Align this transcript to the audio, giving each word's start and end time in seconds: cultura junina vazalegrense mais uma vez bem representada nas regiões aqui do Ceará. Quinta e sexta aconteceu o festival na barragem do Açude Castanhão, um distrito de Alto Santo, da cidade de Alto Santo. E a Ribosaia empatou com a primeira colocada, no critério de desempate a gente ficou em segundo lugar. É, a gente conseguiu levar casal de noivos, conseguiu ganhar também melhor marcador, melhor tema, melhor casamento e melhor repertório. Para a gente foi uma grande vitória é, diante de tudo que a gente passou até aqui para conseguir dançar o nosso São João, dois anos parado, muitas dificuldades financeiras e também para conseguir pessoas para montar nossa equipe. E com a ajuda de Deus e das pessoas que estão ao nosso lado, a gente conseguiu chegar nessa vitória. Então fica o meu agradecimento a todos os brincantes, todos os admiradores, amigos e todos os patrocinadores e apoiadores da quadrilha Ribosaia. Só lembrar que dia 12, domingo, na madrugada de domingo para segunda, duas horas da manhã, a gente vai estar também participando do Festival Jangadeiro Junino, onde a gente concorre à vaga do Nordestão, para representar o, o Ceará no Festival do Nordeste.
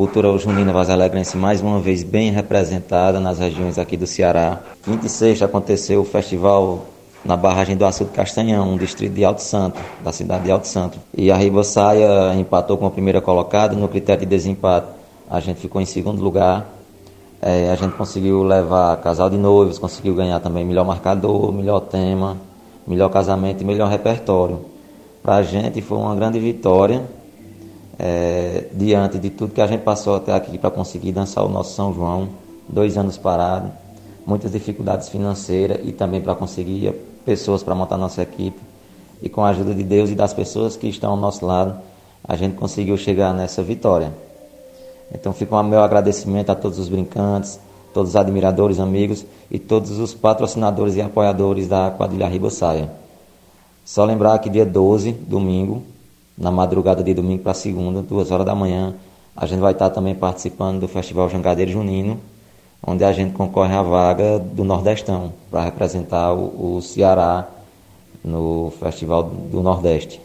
cultura 0.00 0.34
junina 0.38 0.72
vazalegrense 0.72 1.36
mais 1.36 1.60
uma 1.60 1.78
vez 1.78 2.02
bem 2.02 2.30
representada 2.30 3.20
nas 3.20 3.38
regiões 3.38 3.78
aqui 3.78 3.98
do 3.98 4.06
Ceará. 4.06 4.58
Quinta 4.82 5.04
e 5.04 5.10
sexta 5.10 5.44
aconteceu 5.44 6.00
o 6.00 6.04
festival 6.06 6.86
na 7.22 7.36
barragem 7.36 7.76
do 7.76 7.84
Açude 7.84 8.10
Castanhão, 8.10 8.72
um 8.72 8.78
distrito 8.78 9.12
de 9.12 9.22
Alto 9.26 9.42
Santo, 9.42 9.78
da 10.02 10.10
cidade 10.10 10.44
de 10.44 10.50
Alto 10.50 10.66
Santo. 10.66 10.98
E 11.14 11.30
a 11.30 11.36
Ribosaia 11.36 12.34
empatou 12.34 12.78
com 12.78 12.86
a 12.86 12.90
primeira 12.90 13.20
colocada, 13.20 13.76
no 13.76 13.86
critério 13.88 14.20
de 14.20 14.26
desempate 14.26 14.86
a 15.28 15.38
gente 15.38 15.60
ficou 15.60 15.82
em 15.82 15.84
segundo 15.84 16.22
lugar. 16.22 16.66
É, 17.42 17.70
a 17.70 17.74
gente 17.74 17.92
conseguiu 17.92 18.42
levar 18.42 18.96
casal 19.02 19.28
de 19.28 19.36
noivos, 19.36 19.78
conseguiu 19.78 20.14
ganhar 20.14 20.40
também 20.40 20.64
melhor 20.64 20.86
marcador, 20.86 21.52
melhor 21.52 21.80
tema, 21.80 22.38
melhor 22.86 23.10
casamento 23.10 23.60
e 23.60 23.66
melhor 23.66 23.90
repertório. 23.90 24.64
Para 25.22 25.36
a 25.36 25.42
gente 25.42 25.82
foi 25.82 25.98
uma 25.98 26.14
grande 26.14 26.40
vitória 26.40 27.02
é, 28.02 28.64
diante 28.72 29.18
de 29.18 29.28
tudo 29.28 29.52
que 29.52 29.60
a 29.60 29.66
gente 29.66 29.82
passou 29.82 30.16
até 30.16 30.32
aqui 30.32 30.56
para 30.56 30.70
conseguir 30.70 31.12
dançar 31.12 31.44
o 31.44 31.50
nosso 31.50 31.74
São 31.74 31.92
João, 31.92 32.30
dois 32.66 32.96
anos 32.96 33.18
parado, 33.18 33.70
muitas 34.26 34.52
dificuldades 34.52 35.10
financeiras 35.10 35.80
e 35.84 35.92
também 35.92 36.22
para 36.22 36.34
conseguir 36.34 36.94
pessoas 37.26 37.62
para 37.62 37.74
montar 37.74 37.98
nossa 37.98 38.22
equipe. 38.22 38.58
E 39.20 39.28
com 39.28 39.44
a 39.44 39.50
ajuda 39.50 39.74
de 39.74 39.82
Deus 39.82 40.08
e 40.08 40.14
das 40.14 40.32
pessoas 40.32 40.78
que 40.78 40.88
estão 40.88 41.10
ao 41.10 41.16
nosso 41.18 41.44
lado, 41.44 41.78
a 42.26 42.36
gente 42.36 42.56
conseguiu 42.56 42.96
chegar 42.96 43.34
nessa 43.34 43.62
vitória. 43.62 44.14
Então 45.12 45.34
fica 45.34 45.54
o 45.54 45.62
meu 45.62 45.82
agradecimento 45.82 46.48
a 46.48 46.54
todos 46.54 46.78
os 46.78 46.88
brincantes, 46.88 47.60
todos 47.92 48.10
os 48.10 48.16
admiradores, 48.16 48.80
amigos 48.80 49.26
e 49.50 49.58
todos 49.58 49.98
os 49.98 50.14
patrocinadores 50.14 50.96
e 50.96 51.02
apoiadores 51.02 51.68
da 51.68 51.90
quadrilha 51.90 52.28
Ribosaia. 52.28 52.90
Só 53.84 54.06
lembrar 54.06 54.38
que 54.38 54.48
dia 54.48 54.64
12, 54.64 55.12
domingo, 55.12 55.82
na 56.40 56.50
madrugada 56.50 57.04
de 57.04 57.12
domingo 57.12 57.42
para 57.42 57.52
segunda, 57.52 58.00
duas 58.00 58.30
horas 58.30 58.46
da 58.46 58.54
manhã, 58.54 58.94
a 59.36 59.44
gente 59.44 59.60
vai 59.60 59.72
estar 59.72 59.90
também 59.90 60.14
participando 60.14 60.80
do 60.80 60.88
Festival 60.88 61.28
Jangadeiro 61.28 61.70
Junino, 61.70 62.18
onde 62.84 63.04
a 63.04 63.12
gente 63.12 63.34
concorre 63.34 63.74
à 63.74 63.82
vaga 63.82 64.38
do 64.38 64.64
Nordestão, 64.64 65.34
para 65.50 65.62
representar 65.62 66.32
o, 66.32 66.76
o 66.76 66.82
Ceará 66.82 67.46
no 68.24 68.72
Festival 68.80 69.24
do 69.24 69.62
Nordeste. 69.62 70.20